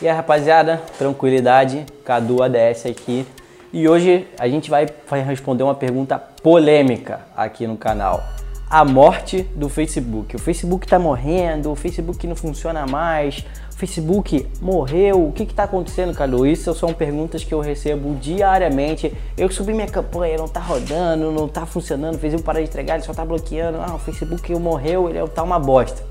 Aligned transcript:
E 0.00 0.06
aí, 0.06 0.14
rapaziada, 0.14 0.82
tranquilidade, 0.98 1.86
Cadu 2.04 2.42
ADS 2.42 2.84
aqui. 2.84 3.26
E 3.72 3.88
hoje 3.88 4.28
a 4.38 4.46
gente 4.46 4.68
vai 4.68 4.86
responder 5.26 5.62
uma 5.62 5.74
pergunta 5.74 6.18
polêmica 6.18 7.20
aqui 7.34 7.66
no 7.66 7.78
canal. 7.78 8.22
A 8.68 8.84
morte 8.84 9.42
do 9.54 9.70
Facebook. 9.70 10.36
O 10.36 10.38
Facebook 10.38 10.86
tá 10.86 10.98
morrendo, 10.98 11.72
o 11.72 11.74
Facebook 11.74 12.26
não 12.26 12.36
funciona 12.36 12.86
mais, 12.86 13.38
o 13.72 13.76
Facebook 13.76 14.46
morreu. 14.60 15.28
O 15.28 15.32
que 15.32 15.46
que 15.46 15.54
tá 15.54 15.62
acontecendo, 15.62 16.12
Cadu? 16.14 16.46
Isso 16.46 16.74
são 16.74 16.92
perguntas 16.92 17.42
que 17.42 17.54
eu 17.54 17.60
recebo 17.60 18.16
diariamente. 18.16 19.14
Eu 19.34 19.50
subi 19.50 19.72
minha 19.72 19.88
campanha, 19.88 20.36
não 20.36 20.48
tá 20.48 20.60
rodando, 20.60 21.32
não 21.32 21.48
tá 21.48 21.64
funcionando, 21.64 22.18
fez 22.18 22.34
eu 22.34 22.42
parar 22.42 22.60
de 22.60 22.66
entregar, 22.66 22.96
ele 22.96 23.04
só 23.04 23.14
tá 23.14 23.24
bloqueando. 23.24 23.78
Ah, 23.80 23.94
o 23.94 23.98
Facebook 23.98 24.54
morreu, 24.56 25.08
ele 25.08 25.26
tá 25.28 25.42
uma 25.42 25.58
bosta. 25.58 26.02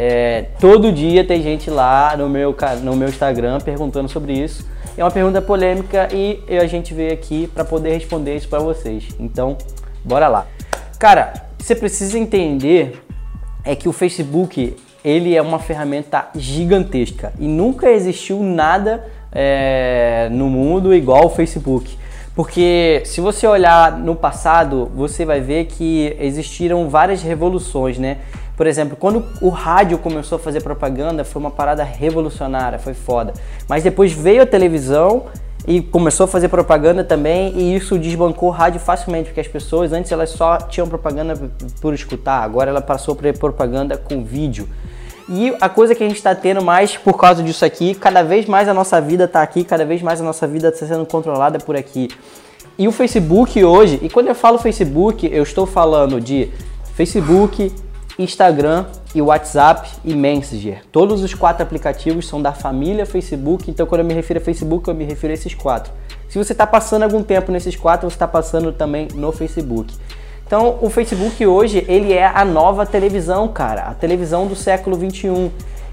É, 0.00 0.44
todo 0.60 0.92
dia 0.92 1.24
tem 1.24 1.42
gente 1.42 1.68
lá 1.68 2.16
no 2.16 2.28
meu, 2.28 2.56
no 2.84 2.94
meu 2.94 3.08
Instagram 3.08 3.58
perguntando 3.58 4.08
sobre 4.08 4.32
isso. 4.32 4.64
É 4.96 5.02
uma 5.02 5.10
pergunta 5.10 5.42
polêmica 5.42 6.08
e 6.14 6.40
a 6.56 6.68
gente 6.68 6.94
veio 6.94 7.12
aqui 7.12 7.48
para 7.48 7.64
poder 7.64 7.94
responder 7.94 8.36
isso 8.36 8.48
para 8.48 8.60
vocês. 8.60 9.08
Então, 9.18 9.58
bora 10.04 10.28
lá. 10.28 10.46
Cara, 11.00 11.32
você 11.58 11.74
precisa 11.74 12.16
entender 12.16 13.02
é 13.64 13.74
que 13.74 13.88
o 13.88 13.92
Facebook 13.92 14.76
ele 15.04 15.34
é 15.34 15.42
uma 15.42 15.58
ferramenta 15.58 16.28
gigantesca 16.32 17.32
e 17.36 17.48
nunca 17.48 17.90
existiu 17.90 18.40
nada 18.40 19.04
é, 19.32 20.28
no 20.30 20.48
mundo 20.48 20.94
igual 20.94 21.26
o 21.26 21.30
Facebook. 21.30 21.98
Porque 22.36 23.02
se 23.04 23.20
você 23.20 23.48
olhar 23.48 23.98
no 23.98 24.14
passado, 24.14 24.88
você 24.94 25.24
vai 25.24 25.40
ver 25.40 25.64
que 25.64 26.16
existiram 26.20 26.88
várias 26.88 27.20
revoluções, 27.20 27.98
né? 27.98 28.18
Por 28.58 28.66
exemplo, 28.66 28.96
quando 28.96 29.24
o 29.40 29.50
rádio 29.50 29.98
começou 29.98 30.34
a 30.34 30.38
fazer 30.40 30.60
propaganda, 30.60 31.24
foi 31.24 31.40
uma 31.40 31.50
parada 31.50 31.84
revolucionária, 31.84 32.76
foi 32.76 32.92
foda. 32.92 33.32
Mas 33.68 33.84
depois 33.84 34.12
veio 34.12 34.42
a 34.42 34.46
televisão 34.46 35.26
e 35.64 35.80
começou 35.80 36.24
a 36.24 36.26
fazer 36.26 36.48
propaganda 36.48 37.04
também 37.04 37.56
e 37.56 37.76
isso 37.76 37.96
desbancou 37.96 38.48
o 38.48 38.52
rádio 38.52 38.80
facilmente, 38.80 39.26
porque 39.26 39.38
as 39.38 39.46
pessoas 39.46 39.92
antes 39.92 40.10
elas 40.10 40.30
só 40.30 40.56
tinham 40.58 40.88
propaganda 40.88 41.34
por 41.80 41.94
escutar, 41.94 42.42
agora 42.42 42.70
ela 42.70 42.80
passou 42.80 43.14
para 43.14 43.32
propaganda 43.32 43.96
com 43.96 44.24
vídeo. 44.24 44.68
E 45.28 45.54
a 45.60 45.68
coisa 45.68 45.94
que 45.94 46.02
a 46.02 46.08
gente 46.08 46.16
está 46.16 46.34
tendo 46.34 46.60
mais 46.60 46.96
por 46.96 47.16
causa 47.16 47.44
disso 47.44 47.64
aqui, 47.64 47.94
cada 47.94 48.24
vez 48.24 48.46
mais 48.46 48.68
a 48.68 48.74
nossa 48.74 49.00
vida 49.00 49.24
está 49.24 49.40
aqui, 49.40 49.62
cada 49.62 49.84
vez 49.84 50.02
mais 50.02 50.20
a 50.20 50.24
nossa 50.24 50.48
vida 50.48 50.70
está 50.70 50.84
sendo 50.84 51.06
controlada 51.06 51.60
por 51.60 51.76
aqui. 51.76 52.08
E 52.76 52.88
o 52.88 52.92
Facebook 52.92 53.62
hoje, 53.62 54.00
e 54.02 54.08
quando 54.08 54.26
eu 54.26 54.34
falo 54.34 54.58
Facebook, 54.58 55.28
eu 55.32 55.44
estou 55.44 55.64
falando 55.64 56.20
de 56.20 56.50
Facebook, 56.94 57.70
Instagram 58.18 58.86
e 59.14 59.22
WhatsApp 59.22 59.88
e 60.04 60.14
Messenger. 60.14 60.82
Todos 60.90 61.22
os 61.22 61.32
quatro 61.34 61.62
aplicativos 61.62 62.26
são 62.26 62.42
da 62.42 62.52
família 62.52 63.06
Facebook, 63.06 63.70
então 63.70 63.86
quando 63.86 64.00
eu 64.00 64.06
me 64.06 64.12
refiro 64.12 64.40
a 64.40 64.42
Facebook, 64.42 64.88
eu 64.88 64.94
me 64.94 65.04
refiro 65.04 65.32
a 65.32 65.34
esses 65.34 65.54
quatro. 65.54 65.92
Se 66.28 66.36
você 66.36 66.52
está 66.52 66.66
passando 66.66 67.04
algum 67.04 67.22
tempo 67.22 67.52
nesses 67.52 67.76
quatro, 67.76 68.10
você 68.10 68.16
está 68.16 68.26
passando 68.26 68.72
também 68.72 69.08
no 69.14 69.30
Facebook. 69.30 69.94
Então, 70.46 70.78
o 70.80 70.90
Facebook 70.90 71.46
hoje, 71.46 71.84
ele 71.86 72.12
é 72.12 72.26
a 72.26 72.44
nova 72.44 72.84
televisão, 72.86 73.48
cara, 73.48 73.82
a 73.82 73.94
televisão 73.94 74.46
do 74.46 74.56
século 74.56 74.96
21. 74.96 75.50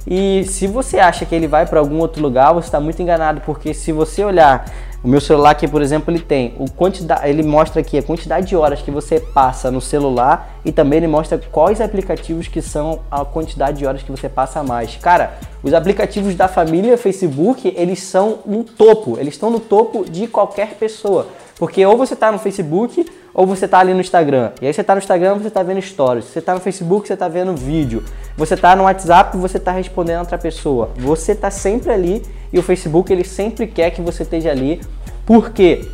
E 0.08 0.46
se 0.46 0.66
você 0.66 0.98
acha 0.98 1.26
que 1.26 1.36
ele 1.36 1.48
vai 1.48 1.66
para 1.66 1.80
algum 1.80 2.00
outro 2.00 2.22
lugar, 2.22 2.54
você 2.54 2.68
está 2.68 2.80
muito 2.80 3.02
enganado, 3.02 3.42
porque 3.42 3.74
se 3.74 3.92
você 3.92 4.24
olhar 4.24 4.66
o 5.06 5.08
meu 5.08 5.22
celular 5.22 5.52
aqui, 5.52 5.68
por 5.68 5.84
exemplo, 5.84 6.12
ele 6.12 6.20
tem 6.20 6.56
o 6.58 6.68
quantidade, 6.68 7.30
ele 7.30 7.44
mostra 7.44 7.80
aqui 7.80 7.96
a 7.96 8.02
quantidade 8.02 8.48
de 8.48 8.56
horas 8.56 8.82
que 8.82 8.90
você 8.90 9.20
passa 9.20 9.70
no 9.70 9.80
celular 9.80 10.60
e 10.66 10.72
também 10.72 10.98
ele 10.98 11.08
mostra 11.08 11.38
quais 11.52 11.80
aplicativos 11.80 12.48
que 12.48 12.60
são 12.60 13.02
a 13.12 13.24
quantidade 13.24 13.78
de 13.78 13.86
horas 13.86 14.02
que 14.02 14.10
você 14.10 14.28
passa 14.28 14.64
mais. 14.64 14.96
Cara, 14.96 15.38
os 15.62 15.76
aplicativos 15.76 16.34
da 16.34 16.48
família 16.48 16.98
Facebook, 16.98 17.72
eles 17.78 18.02
são 18.02 18.40
no 18.48 18.64
topo, 18.64 19.20
eles 19.20 19.36
estão 19.36 19.52
no 19.52 19.60
topo 19.60 20.10
de 20.10 20.26
qualquer 20.26 20.74
pessoa. 20.74 21.28
Porque 21.58 21.86
ou 21.86 21.96
você 21.96 22.16
está 22.16 22.32
no 22.32 22.40
Facebook 22.40 23.06
ou 23.34 23.46
você 23.46 23.66
está 23.66 23.80
ali 23.80 23.94
no 23.94 24.02
Instagram. 24.02 24.52
E 24.62 24.68
aí 24.68 24.74
você 24.74 24.82
está 24.82 24.96
no 24.96 25.00
Instagram, 25.00 25.36
você 25.36 25.48
está 25.48 25.62
vendo 25.62 25.82
stories. 25.82 26.26
Você 26.26 26.40
está 26.40 26.54
no 26.54 26.60
Facebook, 26.60 27.08
você 27.08 27.14
está 27.14 27.28
vendo 27.28 27.56
vídeo. 27.56 28.04
Você 28.38 28.56
está 28.56 28.76
no 28.76 28.84
WhatsApp, 28.84 29.38
você 29.38 29.58
está 29.58 29.72
respondendo 29.72 30.20
outra 30.20 30.38
pessoa. 30.38 30.90
Você 30.98 31.34
está 31.34 31.50
sempre 31.50 31.92
ali 31.92 32.24
e 32.52 32.60
o 32.60 32.64
Facebook 32.64 33.12
ele 33.12 33.24
sempre 33.24 33.68
quer 33.68 33.92
que 33.92 34.02
você 34.02 34.24
esteja 34.24 34.52
ali. 34.52 34.82
Por 35.26 35.50
quê? 35.52 35.90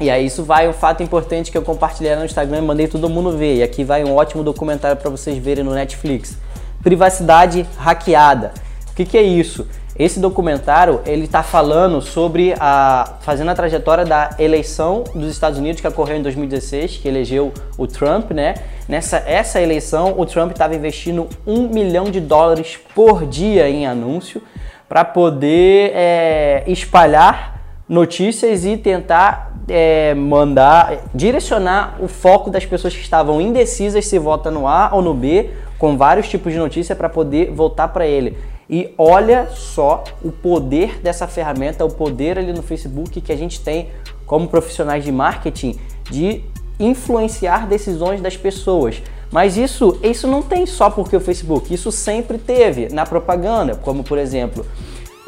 E 0.00 0.10
aí 0.10 0.26
isso 0.26 0.42
vai 0.42 0.68
um 0.68 0.72
fato 0.72 1.02
importante 1.02 1.52
que 1.52 1.56
eu 1.56 1.62
compartilhei 1.62 2.16
no 2.16 2.24
Instagram 2.24 2.58
e 2.58 2.62
mandei 2.62 2.88
todo 2.88 3.08
mundo 3.08 3.36
ver. 3.36 3.56
E 3.56 3.62
aqui 3.62 3.84
vai 3.84 4.04
um 4.04 4.14
ótimo 4.14 4.42
documentário 4.42 4.96
para 4.96 5.08
vocês 5.08 5.38
verem 5.38 5.62
no 5.62 5.72
Netflix. 5.72 6.36
Privacidade 6.82 7.64
hackeada. 7.78 8.52
O 8.90 8.94
que, 8.94 9.04
que 9.04 9.16
é 9.16 9.22
isso? 9.22 9.66
Esse 9.96 10.18
documentário 10.18 11.00
ele 11.06 11.24
está 11.24 11.44
falando 11.44 12.02
sobre 12.02 12.52
a 12.58 13.14
fazendo 13.20 13.52
a 13.52 13.54
trajetória 13.54 14.04
da 14.04 14.30
eleição 14.40 15.04
dos 15.14 15.30
Estados 15.30 15.56
Unidos 15.56 15.80
que 15.80 15.86
ocorreu 15.86 16.16
em 16.16 16.22
2016, 16.22 16.96
que 16.96 17.06
elegeu 17.06 17.52
o 17.78 17.86
Trump, 17.86 18.32
né? 18.32 18.54
Nessa 18.88 19.18
essa 19.18 19.60
eleição, 19.60 20.14
o 20.18 20.26
Trump 20.26 20.50
estava 20.50 20.74
investindo 20.74 21.28
um 21.46 21.68
milhão 21.68 22.06
de 22.06 22.20
dólares 22.20 22.76
por 22.92 23.24
dia 23.24 23.68
em 23.68 23.86
anúncio 23.86 24.42
para 24.88 25.04
poder 25.04 25.92
é, 25.94 26.64
espalhar 26.66 27.53
notícias 27.88 28.64
e 28.64 28.76
tentar 28.76 29.52
é, 29.68 30.14
mandar 30.14 31.04
direcionar 31.14 31.96
o 32.00 32.08
foco 32.08 32.50
das 32.50 32.64
pessoas 32.64 32.94
que 32.94 33.02
estavam 33.02 33.40
indecisas 33.40 34.06
se 34.06 34.18
vota 34.18 34.50
no 34.50 34.66
A 34.66 34.90
ou 34.92 35.02
no 35.02 35.14
B, 35.14 35.50
com 35.78 35.96
vários 35.96 36.28
tipos 36.28 36.52
de 36.52 36.58
notícia 36.58 36.94
para 36.96 37.08
poder 37.08 37.50
voltar 37.50 37.88
para 37.88 38.06
ele. 38.06 38.36
E 38.68 38.94
olha 38.96 39.48
só 39.50 40.04
o 40.22 40.32
poder 40.32 40.98
dessa 41.00 41.28
ferramenta, 41.28 41.84
o 41.84 41.90
poder 41.90 42.38
ali 42.38 42.52
no 42.52 42.62
Facebook 42.62 43.20
que 43.20 43.32
a 43.32 43.36
gente 43.36 43.60
tem 43.60 43.90
como 44.24 44.48
profissionais 44.48 45.04
de 45.04 45.12
marketing 45.12 45.78
de 46.10 46.42
influenciar 46.80 47.66
decisões 47.66 48.20
das 48.20 48.36
pessoas. 48.36 49.02
Mas 49.30 49.56
isso, 49.56 49.98
isso 50.02 50.26
não 50.26 50.42
tem 50.42 50.64
só 50.64 50.88
porque 50.88 51.16
o 51.16 51.20
Facebook, 51.20 51.74
isso 51.74 51.90
sempre 51.90 52.38
teve 52.38 52.88
na 52.88 53.04
propaganda, 53.04 53.74
como 53.74 54.04
por 54.04 54.16
exemplo, 54.16 54.64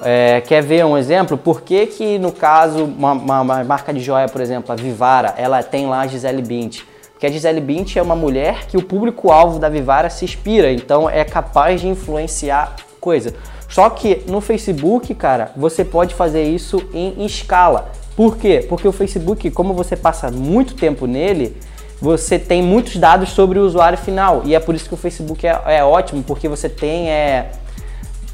é, 0.02 0.40
quer 0.42 0.62
ver 0.62 0.84
um 0.84 0.96
exemplo? 0.96 1.36
Por 1.36 1.62
que, 1.62 1.86
que 1.86 2.18
no 2.18 2.32
caso, 2.32 2.84
uma, 2.84 3.12
uma, 3.12 3.40
uma, 3.40 3.64
marca 3.64 3.92
de 3.92 4.00
joia, 4.00 4.28
por 4.28 4.40
exemplo, 4.40 4.72
a 4.72 4.76
Vivara, 4.76 5.34
ela 5.36 5.62
tem 5.62 5.86
lá 5.86 6.00
a 6.00 6.06
Gisele 6.06 6.42
Bint? 6.42 6.80
Porque 7.12 7.26
a 7.26 7.30
Gisele 7.30 7.60
Bint 7.60 7.96
é 7.96 8.02
uma 8.02 8.14
mulher 8.14 8.66
que 8.66 8.76
o 8.76 8.82
público-alvo 8.82 9.58
da 9.58 9.68
Vivara 9.68 10.10
se 10.10 10.24
inspira, 10.24 10.70
então 10.70 11.08
é 11.08 11.24
capaz 11.24 11.80
de 11.80 11.88
influenciar 11.88 12.76
coisa. 13.00 13.34
Só 13.68 13.88
que 13.88 14.22
no 14.28 14.40
Facebook, 14.40 15.14
cara, 15.14 15.50
você 15.56 15.84
pode 15.84 16.14
fazer 16.14 16.44
isso 16.44 16.82
em 16.92 17.24
escala. 17.24 17.90
Por 18.14 18.36
quê? 18.36 18.64
Porque 18.68 18.86
o 18.86 18.92
Facebook, 18.92 19.50
como 19.50 19.74
você 19.74 19.96
passa 19.96 20.30
muito 20.30 20.74
tempo 20.74 21.06
nele, 21.06 21.56
você 22.00 22.38
tem 22.38 22.62
muitos 22.62 22.96
dados 22.96 23.30
sobre 23.30 23.58
o 23.58 23.62
usuário 23.64 23.98
final. 23.98 24.42
E 24.44 24.54
é 24.54 24.60
por 24.60 24.74
isso 24.74 24.88
que 24.88 24.94
o 24.94 24.96
Facebook 24.96 25.46
é, 25.46 25.60
é 25.66 25.84
ótimo, 25.84 26.22
porque 26.22 26.48
você 26.48 26.68
tem. 26.68 27.10
É, 27.10 27.50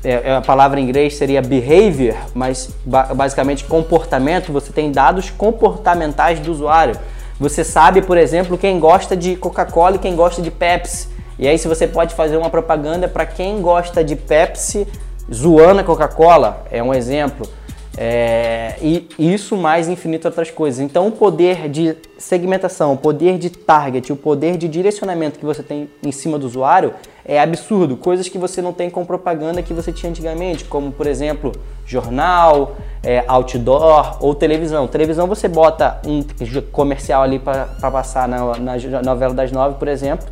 é, 0.04 0.30
é 0.30 0.36
a 0.36 0.40
palavra 0.40 0.80
em 0.80 0.84
inglês 0.84 1.16
seria 1.16 1.40
behavior, 1.40 2.16
mas 2.34 2.70
basicamente 2.84 3.64
comportamento. 3.64 4.52
Você 4.52 4.72
tem 4.72 4.90
dados 4.90 5.30
comportamentais 5.30 6.40
do 6.40 6.50
usuário. 6.50 6.96
Você 7.38 7.64
sabe, 7.64 8.02
por 8.02 8.16
exemplo, 8.16 8.56
quem 8.58 8.78
gosta 8.78 9.16
de 9.16 9.36
Coca-Cola 9.36 9.96
e 9.96 9.98
quem 9.98 10.14
gosta 10.14 10.40
de 10.40 10.50
Pepsi. 10.50 11.08
E 11.38 11.48
aí, 11.48 11.58
se 11.58 11.66
você 11.66 11.88
pode 11.88 12.14
fazer 12.14 12.36
uma 12.36 12.50
propaganda 12.50 13.08
para 13.08 13.26
quem 13.26 13.60
gosta 13.60 14.04
de 14.04 14.14
Pepsi, 14.14 14.86
zoando 15.32 15.80
a 15.80 15.84
Coca-Cola, 15.84 16.64
é 16.70 16.82
um 16.82 16.94
exemplo. 16.94 17.48
É, 17.96 18.76
e 18.80 19.06
isso 19.18 19.56
mais 19.56 19.88
infinito 19.88 20.26
outras 20.26 20.50
coisas. 20.50 20.80
Então, 20.80 21.08
o 21.08 21.12
poder 21.12 21.68
de 21.68 21.94
segmentação, 22.16 22.94
o 22.94 22.96
poder 22.96 23.38
de 23.38 23.50
target, 23.50 24.12
o 24.12 24.16
poder 24.16 24.56
de 24.56 24.66
direcionamento 24.66 25.38
que 25.38 25.44
você 25.44 25.62
tem 25.62 25.90
em 26.02 26.12
cima 26.12 26.38
do 26.38 26.46
usuário 26.46 26.94
é 27.24 27.38
absurdo. 27.38 27.96
Coisas 27.96 28.28
que 28.28 28.38
você 28.38 28.62
não 28.62 28.72
tem 28.72 28.88
com 28.88 29.04
propaganda 29.04 29.62
que 29.62 29.74
você 29.74 29.92
tinha 29.92 30.10
antigamente, 30.10 30.64
como 30.64 30.90
por 30.90 31.06
exemplo, 31.06 31.52
jornal, 31.84 32.76
é, 33.02 33.24
outdoor 33.28 34.16
ou 34.20 34.34
televisão. 34.34 34.86
Televisão 34.88 35.26
você 35.26 35.46
bota 35.46 36.00
um 36.06 36.24
comercial 36.72 37.22
ali 37.22 37.38
para 37.38 37.66
passar 37.66 38.26
na, 38.26 38.56
na 38.56 39.02
novela 39.02 39.34
das 39.34 39.52
nove, 39.52 39.76
por 39.78 39.88
exemplo 39.88 40.26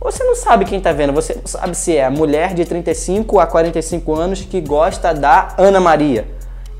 você 0.00 0.22
não 0.22 0.36
sabe 0.36 0.66
quem 0.66 0.76
está 0.76 0.92
vendo, 0.92 1.14
você 1.14 1.32
não 1.34 1.46
sabe 1.46 1.74
se 1.74 1.96
é 1.96 2.04
a 2.04 2.10
mulher 2.10 2.52
de 2.52 2.66
35 2.66 3.40
a 3.40 3.46
45 3.46 4.14
anos 4.14 4.42
que 4.42 4.60
gosta 4.60 5.14
da 5.14 5.54
Ana 5.56 5.80
Maria. 5.80 6.26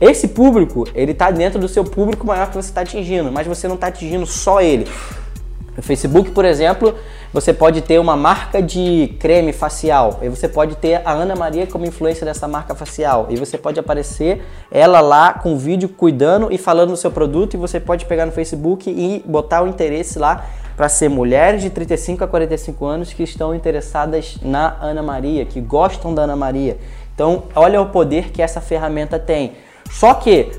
Esse 0.00 0.29
público, 0.29 0.85
ele 0.94 1.12
está 1.12 1.31
dentro 1.31 1.58
do 1.58 1.69
seu 1.69 1.85
público 1.85 2.26
maior 2.26 2.49
que 2.49 2.56
você 2.56 2.69
está 2.69 2.81
atingindo, 2.81 3.31
mas 3.31 3.46
você 3.46 3.69
não 3.69 3.76
está 3.76 3.87
atingindo 3.87 4.26
só 4.26 4.61
ele. 4.61 4.88
No 5.76 5.82
Facebook, 5.82 6.31
por 6.31 6.44
exemplo, 6.44 6.94
você 7.32 7.52
pode 7.52 7.81
ter 7.81 7.99
uma 7.99 8.17
marca 8.17 8.62
de 8.62 9.17
creme 9.19 9.52
facial 9.52 10.20
e 10.23 10.29
você 10.29 10.49
pode 10.49 10.76
ter 10.76 11.02
a 11.05 11.11
Ana 11.11 11.35
Maria 11.35 11.67
como 11.67 11.85
influência 11.85 12.25
dessa 12.25 12.46
marca 12.46 12.76
facial 12.76 13.26
e 13.29 13.37
você 13.37 13.58
pode 13.58 13.81
aparecer 13.81 14.44
ela 14.70 15.00
lá 15.00 15.32
com 15.32 15.58
vídeo 15.58 15.88
cuidando 15.88 16.52
e 16.52 16.58
falando 16.58 16.91
do 16.91 16.96
seu 16.96 17.11
produto 17.11 17.55
e 17.55 17.56
você 17.56 17.81
pode 17.81 18.06
pegar 18.06 18.25
no 18.25 18.31
Facebook 18.31 18.88
e 18.88 19.25
botar 19.26 19.62
o 19.62 19.67
interesse 19.67 20.17
lá 20.17 20.46
para 20.76 20.88
ser 20.88 21.08
mulheres 21.08 21.62
de 21.62 21.70
35 21.70 22.23
a 22.23 22.29
45 22.29 22.85
anos 22.85 23.12
que 23.12 23.25
estão 23.25 23.52
interessadas 23.52 24.38
na 24.43 24.76
Ana 24.81 25.02
Maria, 25.02 25.44
que 25.44 25.61
gostam 25.61 26.14
da 26.14 26.23
Ana 26.23 26.37
Maria. 26.37 26.79
Então, 27.14 27.44
olha 27.55 27.81
o 27.81 27.87
poder 27.87 28.31
que 28.31 28.43
essa 28.43 28.61
ferramenta 28.61 29.19
tem. 29.19 29.55
Só 29.91 30.15
que, 30.15 30.51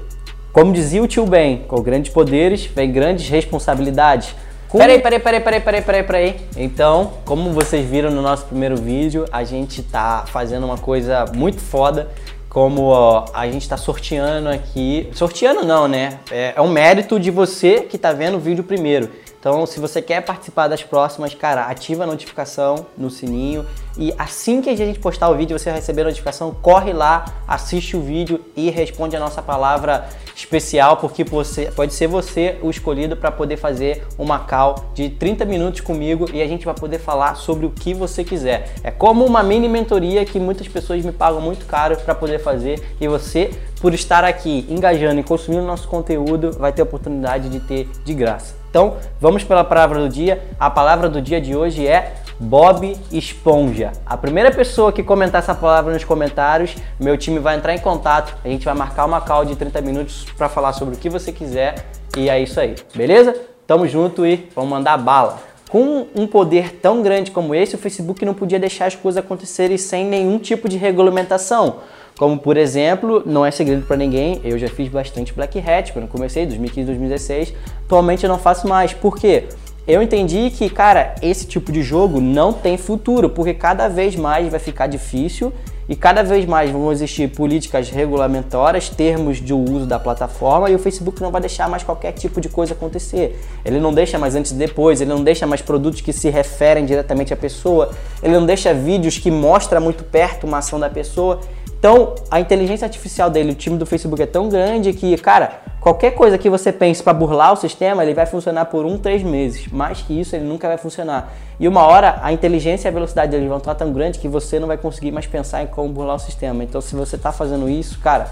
como 0.51 0.73
dizia 0.73 1.01
o 1.01 1.07
tio 1.07 1.25
Ben, 1.25 1.63
com 1.67 1.81
grandes 1.81 2.11
poderes 2.11 2.65
vem 2.65 2.91
grandes 2.91 3.27
responsabilidades. 3.29 4.35
Como... 4.67 4.83
Peraí, 4.83 4.99
peraí, 4.99 5.19
peraí, 5.19 5.41
peraí, 5.41 5.61
peraí, 5.61 5.81
peraí, 5.81 6.03
peraí. 6.03 6.35
Então, 6.57 7.13
como 7.25 7.51
vocês 7.51 7.85
viram 7.85 8.11
no 8.11 8.21
nosso 8.21 8.45
primeiro 8.45 8.75
vídeo, 8.75 9.25
a 9.31 9.43
gente 9.43 9.83
tá 9.83 10.25
fazendo 10.27 10.65
uma 10.65 10.77
coisa 10.77 11.25
muito 11.33 11.59
foda 11.61 12.09
como 12.55 12.83
ó, 12.83 13.25
a 13.33 13.45
gente 13.47 13.63
está 13.63 13.75
sorteando 13.75 14.47
aqui. 14.47 15.09
Sorteando 15.13 15.65
não, 15.65 15.89
né? 15.89 16.19
É, 16.31 16.53
é 16.55 16.61
um 16.61 16.69
mérito 16.69 17.19
de 17.19 17.29
você 17.29 17.81
que 17.81 17.97
está 17.97 18.13
vendo 18.13 18.37
o 18.37 18.39
vídeo 18.39 18.63
primeiro. 18.63 19.09
Então, 19.45 19.63
se 19.67 19.79
você 19.79 20.01
quer 20.01 20.21
participar 20.21 20.67
das 20.67 20.81
próximas, 20.81 21.35
cara, 21.35 21.67
ativa 21.67 22.03
a 22.03 22.07
notificação 22.07 22.87
no 22.97 23.11
sininho 23.11 23.63
e 23.95 24.11
assim 24.17 24.59
que 24.59 24.71
a 24.71 24.75
gente 24.75 24.97
postar 24.97 25.29
o 25.29 25.35
vídeo, 25.35 25.59
você 25.59 25.69
receber 25.69 26.01
a 26.01 26.05
notificação, 26.05 26.51
corre 26.51 26.91
lá, 26.91 27.25
assiste 27.47 27.95
o 27.95 28.01
vídeo 28.01 28.43
e 28.55 28.71
responde 28.71 29.15
a 29.15 29.19
nossa 29.19 29.43
palavra 29.43 30.09
especial, 30.35 30.97
porque 30.97 31.23
você, 31.23 31.71
pode 31.75 31.93
ser 31.93 32.07
você 32.07 32.57
o 32.63 32.71
escolhido 32.71 33.15
para 33.15 33.31
poder 33.31 33.57
fazer 33.57 34.03
uma 34.17 34.39
call 34.39 34.83
de 34.95 35.11
30 35.11 35.45
minutos 35.45 35.79
comigo 35.79 36.27
e 36.33 36.41
a 36.41 36.47
gente 36.47 36.65
vai 36.65 36.73
poder 36.73 36.97
falar 36.97 37.35
sobre 37.35 37.67
o 37.67 37.69
que 37.69 37.93
você 37.93 38.23
quiser. 38.23 38.73
É 38.83 38.89
como 38.89 39.23
uma 39.23 39.43
mini 39.43 39.69
mentoria 39.69 40.25
que 40.25 40.39
muitas 40.39 40.67
pessoas 40.67 41.05
me 41.05 41.11
pagam 41.11 41.39
muito 41.39 41.67
caro 41.67 41.95
para 41.97 42.15
poder 42.15 42.39
fazer 42.39 42.81
e 42.99 43.07
você, 43.07 43.51
por 43.79 43.93
estar 43.93 44.23
aqui 44.23 44.65
engajando 44.67 45.19
e 45.19 45.23
consumindo 45.23 45.61
nosso 45.61 45.87
conteúdo, 45.87 46.51
vai 46.53 46.73
ter 46.73 46.81
a 46.81 46.85
oportunidade 46.85 47.47
de 47.47 47.59
ter 47.59 47.87
de 48.03 48.13
graça. 48.15 48.64
Então, 48.75 48.97
vamos 49.21 49.41
pela 49.41 49.63
palavra 49.63 50.01
do 50.01 50.09
dia. 50.09 50.43
A 50.59 50.69
palavra 50.69 51.07
do 51.07 51.21
dia 51.21 51.39
de 51.39 51.55
hoje 51.55 51.87
é 51.87 52.15
Bob 52.37 52.93
Esponja. 53.09 53.93
A 54.05 54.17
primeira 54.17 54.51
pessoa 54.51 54.91
que 54.91 55.01
comentar 55.01 55.41
essa 55.41 55.55
palavra 55.55 55.93
nos 55.93 56.03
comentários, 56.03 56.75
meu 56.99 57.17
time 57.17 57.39
vai 57.39 57.55
entrar 57.55 57.73
em 57.73 57.79
contato. 57.79 58.35
A 58.43 58.49
gente 58.49 58.65
vai 58.65 58.73
marcar 58.73 59.05
uma 59.05 59.21
call 59.21 59.45
de 59.45 59.55
30 59.55 59.79
minutos 59.79 60.25
para 60.37 60.49
falar 60.49 60.73
sobre 60.73 60.95
o 60.95 60.97
que 60.97 61.09
você 61.09 61.31
quiser. 61.31 61.85
E 62.17 62.29
é 62.29 62.37
isso 62.37 62.59
aí, 62.59 62.75
beleza? 62.93 63.33
Tamo 63.65 63.87
junto 63.87 64.25
e 64.25 64.49
vamos 64.53 64.71
mandar 64.71 64.97
bala. 64.97 65.54
Com 65.69 66.05
um 66.15 66.27
poder 66.27 66.75
tão 66.81 67.01
grande 67.01 67.31
como 67.31 67.55
esse, 67.55 67.75
o 67.75 67.77
Facebook 67.77 68.23
não 68.23 68.33
podia 68.33 68.59
deixar 68.59 68.85
as 68.85 68.95
coisas 68.95 69.23
acontecerem 69.23 69.77
sem 69.77 70.05
nenhum 70.05 70.37
tipo 70.37 70.69
de 70.69 70.77
regulamentação. 70.77 71.77
Como 72.17 72.37
por 72.37 72.55
exemplo, 72.55 73.23
não 73.25 73.45
é 73.45 73.51
segredo 73.51 73.85
para 73.85 73.97
ninguém, 73.97 74.39
eu 74.43 74.57
já 74.57 74.69
fiz 74.69 74.87
bastante 74.87 75.33
Black 75.33 75.59
Hat 75.59 75.91
quando 75.91 76.07
comecei, 76.07 76.45
2015, 76.45 76.85
2016. 76.85 77.53
Atualmente 77.85 78.23
eu 78.23 78.29
não 78.29 78.39
faço 78.39 78.67
mais. 78.67 78.93
Por 78.93 79.17
quê? 79.17 79.45
Eu 79.87 80.01
entendi 80.01 80.49
que, 80.49 80.69
cara, 80.69 81.13
esse 81.21 81.45
tipo 81.45 81.71
de 81.71 81.83
jogo 81.83 82.19
não 82.19 82.53
tem 82.53 82.77
futuro, 82.77 83.29
porque 83.29 83.53
cada 83.53 83.87
vez 83.87 84.15
mais 84.15 84.49
vai 84.49 84.59
ficar 84.59 84.87
difícil 84.87 85.53
e 85.87 85.95
cada 85.95 86.23
vez 86.23 86.45
mais 86.45 86.71
vão 86.71 86.91
existir 86.91 87.29
políticas 87.29 87.89
regulamentatórias, 87.89 88.89
termos 88.89 89.37
de 89.37 89.53
uso 89.53 89.85
da 89.85 89.99
plataforma 89.99 90.69
e 90.69 90.75
o 90.75 90.79
Facebook 90.79 91.21
não 91.21 91.31
vai 91.31 91.41
deixar 91.41 91.69
mais 91.69 91.83
qualquer 91.83 92.11
tipo 92.11 92.41
de 92.41 92.49
coisa 92.49 92.73
acontecer. 92.73 93.39
Ele 93.63 93.79
não 93.79 93.93
deixa 93.93 94.17
mais 94.17 94.35
antes 94.35 94.51
e 94.51 94.55
depois, 94.55 95.01
ele 95.01 95.11
não 95.11 95.23
deixa 95.23 95.45
mais 95.45 95.61
produtos 95.61 96.01
que 96.01 96.11
se 96.11 96.29
referem 96.29 96.85
diretamente 96.85 97.33
à 97.33 97.37
pessoa, 97.37 97.91
ele 98.23 98.33
não 98.33 98.45
deixa 98.45 98.73
vídeos 98.73 99.17
que 99.17 99.29
mostram 99.29 99.81
muito 99.81 100.03
perto 100.03 100.45
uma 100.45 100.57
ação 100.57 100.79
da 100.79 100.89
pessoa. 100.89 101.39
Então, 101.85 102.15
a 102.31 102.39
inteligência 102.39 102.83
artificial 102.83 103.29
dele, 103.29 103.51
o 103.51 103.53
time 103.53 103.77
do 103.77 103.85
Facebook 103.85 104.19
é 104.19 104.25
tão 104.25 104.49
grande 104.49 104.91
que, 104.91 105.15
cara, 105.17 105.61
qualquer 105.79 106.15
coisa 106.15 106.35
que 106.35 106.49
você 106.49 106.71
pense 106.71 107.03
para 107.03 107.13
burlar 107.13 107.53
o 107.53 107.55
sistema, 107.55 108.03
ele 108.03 108.15
vai 108.15 108.25
funcionar 108.25 108.65
por 108.65 108.87
um, 108.87 108.97
três 108.97 109.21
meses. 109.21 109.67
Mais 109.67 110.01
que 110.01 110.19
isso, 110.19 110.35
ele 110.35 110.45
nunca 110.45 110.67
vai 110.67 110.79
funcionar. 110.79 111.31
E 111.59 111.67
uma 111.67 111.85
hora, 111.85 112.17
a 112.23 112.33
inteligência 112.33 112.87
e 112.87 112.89
a 112.89 112.91
velocidade 112.91 113.33
dele 113.33 113.47
vão 113.47 113.59
estar 113.59 113.75
tão 113.75 113.93
grande 113.93 114.17
que 114.17 114.27
você 114.27 114.57
não 114.59 114.67
vai 114.67 114.77
conseguir 114.77 115.11
mais 115.11 115.27
pensar 115.27 115.61
em 115.61 115.67
como 115.67 115.89
burlar 115.89 116.15
o 116.15 116.19
sistema. 116.19 116.63
Então, 116.63 116.81
se 116.81 116.95
você 116.95 117.17
está 117.17 117.31
fazendo 117.31 117.69
isso, 117.69 117.99
cara, 117.99 118.31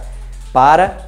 para, 0.52 1.06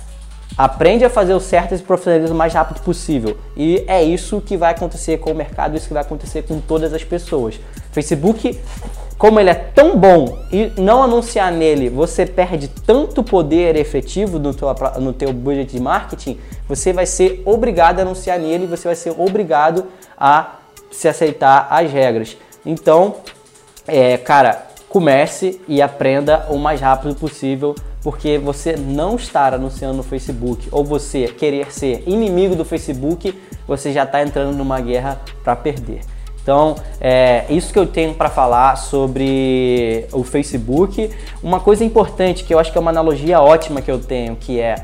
aprende 0.55 1.03
a 1.03 1.09
fazer 1.09 1.33
o 1.33 1.39
certo 1.39 1.73
e 1.73 1.77
se 1.79 1.83
profissionaliza 1.83 2.31
o 2.31 2.37
mais 2.37 2.53
rápido 2.53 2.79
possível. 2.83 3.35
E 3.57 3.83
é 3.87 4.03
isso 4.03 4.39
que 4.39 4.55
vai 4.55 4.69
acontecer 4.69 5.17
com 5.17 5.31
o 5.31 5.35
mercado, 5.35 5.75
isso 5.75 5.87
que 5.87 5.95
vai 5.95 6.03
acontecer 6.03 6.43
com 6.43 6.59
todas 6.59 6.93
as 6.93 7.03
pessoas. 7.03 7.59
Facebook 7.91 8.59
como 9.17 9.39
ele 9.39 9.49
é 9.49 9.53
tão 9.53 9.97
bom 9.97 10.39
e 10.51 10.71
não 10.77 11.01
anunciar 11.01 11.51
nele, 11.51 11.89
você 11.89 12.25
perde 12.25 12.67
tanto 12.67 13.23
poder 13.23 13.75
efetivo 13.75 14.37
no 14.39 14.53
teu, 14.53 14.67
no 14.99 15.13
teu 15.13 15.31
budget 15.31 15.71
de 15.71 15.81
marketing, 15.81 16.37
você 16.67 16.91
vai 16.91 17.05
ser 17.05 17.41
obrigado 17.45 17.99
a 17.99 18.01
anunciar 18.01 18.37
nele, 18.37 18.67
você 18.67 18.87
vai 18.87 18.95
ser 18.95 19.15
obrigado 19.17 19.85
a 20.17 20.55
se 20.91 21.07
aceitar 21.07 21.67
as 21.69 21.91
regras. 21.91 22.37
Então, 22.65 23.15
é, 23.87 24.17
cara, 24.17 24.67
comece 24.89 25.61
e 25.67 25.81
aprenda 25.81 26.47
o 26.49 26.57
mais 26.57 26.81
rápido 26.81 27.15
possível, 27.15 27.75
porque 28.01 28.37
você 28.37 28.75
não 28.75 29.15
estar 29.15 29.53
anunciando 29.53 29.97
no 29.97 30.03
Facebook 30.03 30.67
ou 30.71 30.83
você 30.83 31.27
querer 31.27 31.71
ser 31.71 32.03
inimigo 32.05 32.55
do 32.55 32.65
Facebook, 32.65 33.33
você 33.67 33.91
já 33.91 34.03
está 34.03 34.21
entrando 34.21 34.55
numa 34.55 34.79
guerra 34.79 35.19
para 35.43 35.55
perder. 35.55 36.01
Então, 36.45 36.75
é 37.01 37.43
isso 37.49 37.73
que 37.73 37.79
eu 37.79 37.87
tenho 37.87 38.13
para 38.13 38.29
falar 38.29 38.75
sobre 38.75 40.05
o 40.13 40.23
Facebook. 40.23 41.09
Uma 41.41 41.59
coisa 41.59 41.83
importante 41.83 42.43
que 42.43 42.53
eu 42.53 42.59
acho 42.59 42.71
que 42.71 42.77
é 42.77 42.81
uma 42.81 42.91
analogia 42.91 43.41
ótima 43.41 43.81
que 43.81 43.89
eu 43.89 43.97
tenho, 43.97 44.35
que 44.35 44.59
é 44.59 44.75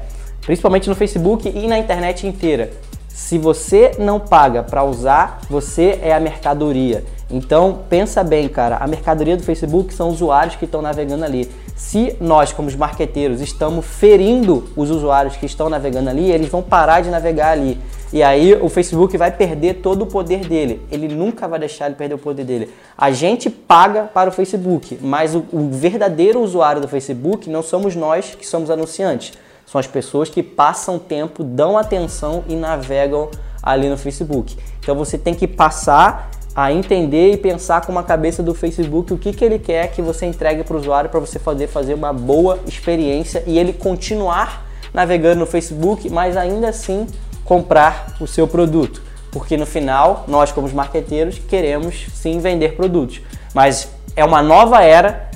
principalmente 0.41 0.89
no 0.89 0.95
Facebook 0.95 1.47
e 1.47 1.67
na 1.67 1.77
internet 1.77 2.25
inteira. 2.25 2.71
Se 3.13 3.37
você 3.37 3.91
não 3.99 4.19
paga 4.19 4.63
para 4.63 4.83
usar, 4.83 5.41
você 5.49 5.99
é 6.01 6.13
a 6.13 6.19
mercadoria. 6.19 7.03
Então 7.29 7.79
pensa 7.89 8.23
bem, 8.23 8.49
cara, 8.49 8.77
a 8.77 8.87
mercadoria 8.87 9.37
do 9.37 9.43
Facebook 9.43 9.93
são 9.93 10.09
usuários 10.09 10.55
que 10.55 10.65
estão 10.65 10.81
navegando 10.81 11.23
ali. 11.23 11.49
Se 11.75 12.15
nós, 12.19 12.51
como 12.51 12.67
os 12.67 12.75
marqueteiros, 12.75 13.41
estamos 13.41 13.85
ferindo 13.85 14.69
os 14.75 14.89
usuários 14.89 15.35
que 15.35 15.45
estão 15.45 15.69
navegando 15.69 16.09
ali, 16.09 16.29
eles 16.29 16.49
vão 16.49 16.61
parar 16.61 17.01
de 17.01 17.09
navegar 17.09 17.51
ali. 17.51 17.79
E 18.13 18.21
aí 18.21 18.53
o 18.53 18.67
Facebook 18.67 19.17
vai 19.17 19.31
perder 19.31 19.75
todo 19.75 20.01
o 20.01 20.05
poder 20.05 20.45
dele. 20.45 20.81
Ele 20.91 21.07
nunca 21.07 21.47
vai 21.47 21.59
deixar 21.59 21.85
ele 21.85 21.95
perder 21.95 22.15
o 22.15 22.17
poder 22.17 22.43
dele. 22.43 22.69
A 22.97 23.11
gente 23.11 23.49
paga 23.49 24.03
para 24.03 24.29
o 24.29 24.33
Facebook, 24.33 24.99
mas 25.01 25.33
o, 25.33 25.45
o 25.51 25.69
verdadeiro 25.69 26.41
usuário 26.41 26.81
do 26.81 26.87
Facebook 26.87 27.49
não 27.49 27.63
somos 27.63 27.95
nós 27.95 28.35
que 28.35 28.45
somos 28.45 28.69
anunciantes. 28.69 29.33
São 29.71 29.79
as 29.79 29.87
pessoas 29.87 30.29
que 30.29 30.43
passam 30.43 30.99
tempo, 30.99 31.45
dão 31.45 31.77
atenção 31.77 32.43
e 32.45 32.57
navegam 32.57 33.29
ali 33.63 33.87
no 33.87 33.97
Facebook. 33.97 34.57
Então 34.81 34.93
você 34.95 35.17
tem 35.17 35.33
que 35.33 35.47
passar 35.47 36.29
a 36.53 36.73
entender 36.73 37.31
e 37.31 37.37
pensar 37.37 37.79
com 37.85 37.89
uma 37.93 38.03
cabeça 38.03 38.43
do 38.43 38.53
Facebook 38.53 39.13
o 39.13 39.17
que, 39.17 39.31
que 39.31 39.45
ele 39.45 39.57
quer 39.57 39.89
que 39.89 40.01
você 40.01 40.25
entregue 40.25 40.65
para 40.65 40.75
o 40.75 40.77
usuário 40.77 41.09
para 41.09 41.21
você 41.21 41.39
poder 41.39 41.67
fazer 41.67 41.93
uma 41.93 42.11
boa 42.11 42.59
experiência 42.67 43.45
e 43.47 43.57
ele 43.57 43.71
continuar 43.71 44.65
navegando 44.93 45.39
no 45.39 45.45
Facebook, 45.45 46.09
mas 46.09 46.35
ainda 46.35 46.67
assim 46.67 47.07
comprar 47.45 48.17
o 48.19 48.27
seu 48.27 48.45
produto. 48.45 49.01
Porque 49.31 49.55
no 49.55 49.65
final, 49.65 50.25
nós 50.27 50.51
como 50.51 50.67
marqueteiros 50.73 51.39
queremos 51.39 52.07
sim 52.13 52.39
vender 52.39 52.75
produtos. 52.75 53.21
Mas 53.53 53.87
é 54.17 54.25
uma 54.25 54.43
nova 54.43 54.83
era 54.83 55.30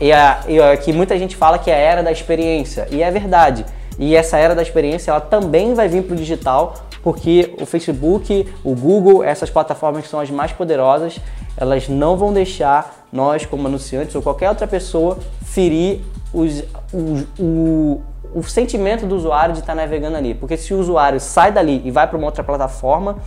e, 0.00 0.12
a, 0.12 0.40
e 0.48 0.60
a, 0.60 0.76
que 0.76 0.92
muita 0.92 1.18
gente 1.18 1.36
fala 1.36 1.58
que 1.58 1.70
é 1.70 1.74
a 1.74 1.78
era 1.78 2.02
da 2.02 2.10
experiência. 2.10 2.88
E 2.90 3.02
é 3.02 3.10
verdade. 3.10 3.66
E 3.98 4.16
essa 4.16 4.38
era 4.38 4.54
da 4.54 4.62
experiência 4.62 5.10
ela 5.10 5.20
também 5.20 5.74
vai 5.74 5.86
vir 5.86 6.02
para 6.02 6.14
o 6.14 6.16
digital, 6.16 6.74
porque 7.02 7.54
o 7.60 7.66
Facebook, 7.66 8.48
o 8.64 8.74
Google, 8.74 9.22
essas 9.22 9.50
plataformas 9.50 10.04
que 10.04 10.08
são 10.08 10.20
as 10.20 10.30
mais 10.30 10.52
poderosas, 10.52 11.20
elas 11.56 11.88
não 11.88 12.16
vão 12.16 12.32
deixar 12.32 13.06
nós, 13.12 13.44
como 13.44 13.66
anunciantes 13.66 14.14
ou 14.14 14.22
qualquer 14.22 14.48
outra 14.48 14.66
pessoa, 14.66 15.18
ferir 15.44 16.00
os, 16.32 16.62
os, 16.92 17.26
o, 17.38 18.00
o 18.34 18.42
sentimento 18.42 19.04
do 19.04 19.14
usuário 19.16 19.52
de 19.52 19.60
estar 19.60 19.74
tá 19.74 19.82
navegando 19.82 20.16
ali. 20.16 20.34
Porque 20.34 20.56
se 20.56 20.72
o 20.72 20.78
usuário 20.78 21.20
sai 21.20 21.52
dali 21.52 21.82
e 21.84 21.90
vai 21.90 22.06
para 22.06 22.16
uma 22.16 22.26
outra 22.26 22.42
plataforma, 22.42 23.18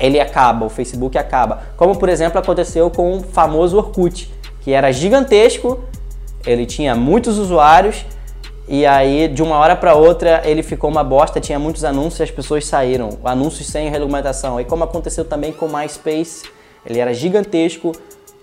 ele 0.00 0.18
acaba, 0.18 0.64
o 0.64 0.68
Facebook 0.68 1.18
acaba. 1.18 1.62
Como 1.76 1.98
por 1.98 2.08
exemplo 2.08 2.38
aconteceu 2.38 2.90
com 2.90 3.18
o 3.18 3.20
famoso 3.22 3.76
Orkut, 3.76 4.32
que 4.62 4.72
era 4.72 4.92
gigantesco, 4.92 5.80
ele 6.46 6.66
tinha 6.66 6.94
muitos 6.94 7.38
usuários 7.38 8.04
e 8.68 8.86
aí 8.86 9.28
de 9.28 9.42
uma 9.42 9.56
hora 9.56 9.74
para 9.76 9.94
outra 9.94 10.42
ele 10.44 10.62
ficou 10.62 10.88
uma 10.88 11.02
bosta, 11.02 11.40
tinha 11.40 11.58
muitos 11.58 11.84
anúncios 11.84 12.20
e 12.20 12.22
as 12.22 12.30
pessoas 12.30 12.64
saíram, 12.64 13.18
anúncios 13.24 13.68
sem 13.68 13.90
regulamentação. 13.90 14.60
E 14.60 14.64
como 14.64 14.84
aconteceu 14.84 15.24
também 15.24 15.52
com 15.52 15.66
o 15.66 15.76
MySpace, 15.76 16.44
ele 16.86 16.98
era 16.98 17.12
gigantesco, 17.12 17.92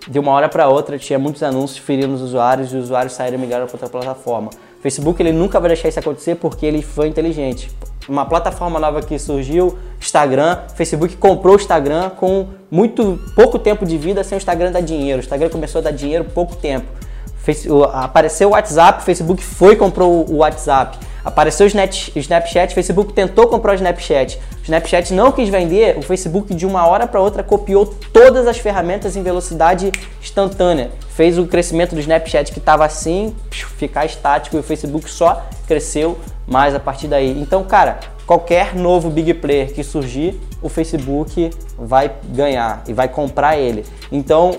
de 0.08 0.18
uma 0.18 0.32
hora 0.32 0.48
para 0.48 0.68
outra 0.68 0.98
tinha 0.98 1.18
muitos 1.18 1.42
anúncios 1.42 1.78
ferindo 1.78 2.14
os 2.14 2.22
usuários 2.22 2.72
e 2.72 2.76
os 2.76 2.84
usuários 2.84 3.12
saíram 3.12 3.36
e 3.36 3.40
migraram 3.40 3.66
para 3.66 3.74
outra 3.74 3.88
plataforma. 3.88 4.50
O 4.78 4.82
Facebook 4.82 5.20
ele 5.22 5.32
nunca 5.32 5.60
vai 5.60 5.68
deixar 5.68 5.88
isso 5.88 5.98
acontecer 5.98 6.36
porque 6.36 6.64
ele 6.64 6.80
foi 6.80 7.08
inteligente. 7.08 7.70
Uma 8.08 8.24
plataforma 8.24 8.78
nova 8.78 9.02
que 9.02 9.18
surgiu, 9.18 9.78
Instagram, 10.00 10.58
Facebook 10.74 11.16
comprou 11.16 11.54
o 11.54 11.56
Instagram 11.56 12.10
com 12.10 12.48
muito 12.70 13.20
pouco 13.34 13.58
tempo 13.58 13.84
de 13.84 13.98
vida 13.98 14.24
sem 14.24 14.36
o 14.36 14.38
Instagram 14.38 14.72
dar 14.72 14.80
dinheiro. 14.80 15.18
O 15.18 15.22
Instagram 15.22 15.48
começou 15.48 15.80
a 15.80 15.82
dar 15.84 15.90
dinheiro 15.90 16.24
pouco 16.24 16.56
tempo. 16.56 16.86
apareceu 17.92 18.48
o 18.48 18.52
WhatsApp, 18.52 19.02
o 19.02 19.04
Facebook 19.04 19.42
foi 19.42 19.74
e 19.74 19.76
comprou 19.76 20.28
o 20.28 20.36
WhatsApp. 20.38 20.98
Apareceu 21.24 21.66
o 21.66 21.68
Snapchat, 22.18 22.72
o 22.72 22.74
Facebook 22.74 23.12
tentou 23.12 23.46
comprar 23.46 23.72
o 23.72 23.74
Snapchat. 23.74 24.38
O 24.60 24.64
Snapchat 24.64 25.12
não 25.12 25.32
quis 25.32 25.48
vender, 25.48 25.98
o 25.98 26.02
Facebook 26.02 26.54
de 26.54 26.66
uma 26.66 26.86
hora 26.86 27.06
para 27.06 27.20
outra 27.20 27.42
copiou 27.42 27.86
todas 28.12 28.46
as 28.46 28.58
ferramentas 28.58 29.16
em 29.16 29.22
velocidade 29.22 29.92
instantânea. 30.20 30.90
Fez 31.10 31.38
o 31.38 31.46
crescimento 31.46 31.94
do 31.94 32.00
Snapchat 32.00 32.52
que 32.52 32.58
estava 32.58 32.84
assim, 32.84 33.34
ficar 33.50 34.06
estático 34.06 34.56
e 34.56 34.60
o 34.60 34.62
Facebook 34.62 35.10
só 35.10 35.44
cresceu 35.66 36.18
mais 36.46 36.74
a 36.74 36.80
partir 36.80 37.06
daí. 37.06 37.38
Então, 37.40 37.62
cara, 37.64 38.00
qualquer 38.26 38.74
novo 38.74 39.10
big 39.10 39.34
player 39.34 39.72
que 39.72 39.84
surgir, 39.84 40.40
o 40.62 40.68
Facebook 40.68 41.50
vai 41.78 42.10
ganhar 42.24 42.82
e 42.88 42.92
vai 42.92 43.08
comprar 43.08 43.58
ele. 43.58 43.84
Então, 44.10 44.58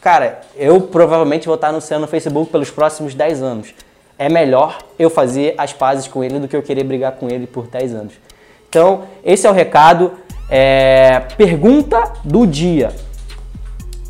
cara, 0.00 0.40
eu 0.56 0.80
provavelmente 0.80 1.46
vou 1.46 1.54
estar 1.54 1.68
anunciando 1.68 2.02
no 2.02 2.08
Facebook 2.08 2.50
pelos 2.50 2.70
próximos 2.70 3.14
10 3.14 3.42
anos 3.42 3.74
é 4.18 4.28
melhor 4.28 4.78
eu 4.98 5.08
fazer 5.08 5.54
as 5.56 5.72
pazes 5.72 6.08
com 6.08 6.24
ele 6.24 6.38
do 6.40 6.48
que 6.48 6.56
eu 6.56 6.62
querer 6.62 6.84
brigar 6.84 7.12
com 7.12 7.28
ele 7.28 7.46
por 7.46 7.68
10 7.68 7.94
anos. 7.94 8.14
Então, 8.68 9.04
esse 9.24 9.46
é 9.46 9.50
o 9.50 9.52
recado. 9.54 10.12
É, 10.50 11.20
pergunta 11.36 12.12
do 12.24 12.46
dia: 12.46 12.90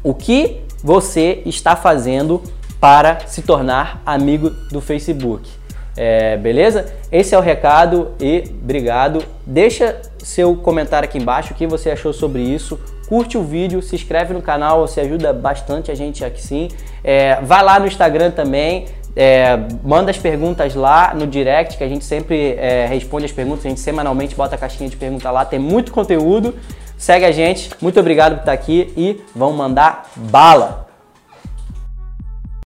O 0.02 0.14
que 0.14 0.62
você 0.82 1.42
está 1.44 1.76
fazendo 1.76 2.42
para 2.80 3.20
se 3.26 3.42
tornar 3.42 4.02
amigo 4.06 4.50
do 4.70 4.80
Facebook? 4.80 5.48
É, 5.96 6.36
beleza? 6.36 6.86
Esse 7.10 7.34
é 7.34 7.38
o 7.38 7.40
recado 7.40 8.12
e 8.20 8.44
obrigado. 8.62 9.24
Deixa 9.44 10.00
seu 10.18 10.54
comentário 10.54 11.08
aqui 11.08 11.18
embaixo 11.18 11.52
o 11.52 11.56
que 11.56 11.66
você 11.66 11.90
achou 11.90 12.12
sobre 12.12 12.40
isso. 12.40 12.78
Curte 13.08 13.36
o 13.36 13.42
vídeo, 13.42 13.82
se 13.82 13.96
inscreve 13.96 14.32
no 14.32 14.42
canal, 14.42 14.86
você 14.86 15.00
ajuda 15.00 15.32
bastante 15.32 15.90
a 15.90 15.94
gente 15.94 16.24
aqui 16.24 16.40
sim. 16.40 16.68
É, 17.02 17.40
vai 17.42 17.64
lá 17.64 17.80
no 17.80 17.86
Instagram 17.86 18.30
também, 18.30 18.86
é, 19.16 19.58
manda 19.82 20.10
as 20.10 20.18
perguntas 20.18 20.74
lá 20.74 21.12
no 21.14 21.26
direct, 21.26 21.76
que 21.76 21.84
a 21.84 21.88
gente 21.88 22.04
sempre 22.04 22.54
é, 22.58 22.86
responde 22.86 23.24
as 23.24 23.32
perguntas, 23.32 23.66
a 23.66 23.68
gente 23.68 23.80
semanalmente 23.80 24.34
bota 24.34 24.54
a 24.54 24.58
caixinha 24.58 24.88
de 24.88 24.96
pergunta 24.96 25.30
lá, 25.30 25.44
tem 25.44 25.58
muito 25.58 25.92
conteúdo. 25.92 26.54
Segue 26.96 27.24
a 27.24 27.32
gente, 27.32 27.70
muito 27.80 27.98
obrigado 28.00 28.34
por 28.34 28.40
estar 28.40 28.52
aqui 28.52 28.92
e 28.96 29.20
vamos 29.34 29.56
mandar 29.56 30.10
bala! 30.16 30.87